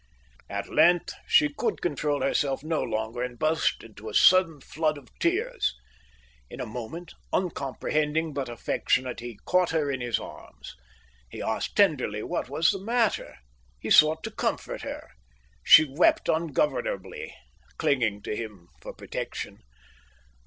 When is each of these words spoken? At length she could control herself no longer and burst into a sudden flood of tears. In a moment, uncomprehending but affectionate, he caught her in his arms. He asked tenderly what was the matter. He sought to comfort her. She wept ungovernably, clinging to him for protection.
At 0.49 0.67
length 0.67 1.13
she 1.27 1.53
could 1.53 1.79
control 1.79 2.23
herself 2.23 2.63
no 2.63 2.81
longer 2.81 3.21
and 3.21 3.37
burst 3.37 3.83
into 3.83 4.09
a 4.09 4.15
sudden 4.15 4.59
flood 4.59 4.97
of 4.97 5.09
tears. 5.19 5.75
In 6.49 6.59
a 6.59 6.65
moment, 6.65 7.13
uncomprehending 7.31 8.33
but 8.33 8.49
affectionate, 8.49 9.19
he 9.19 9.37
caught 9.45 9.69
her 9.69 9.91
in 9.91 10.01
his 10.01 10.17
arms. 10.17 10.73
He 11.29 11.39
asked 11.39 11.75
tenderly 11.75 12.23
what 12.23 12.49
was 12.49 12.71
the 12.71 12.81
matter. 12.83 13.35
He 13.79 13.91
sought 13.91 14.23
to 14.23 14.31
comfort 14.31 14.81
her. 14.81 15.07
She 15.63 15.85
wept 15.87 16.27
ungovernably, 16.27 17.35
clinging 17.77 18.23
to 18.23 18.35
him 18.35 18.69
for 18.81 18.93
protection. 18.95 19.59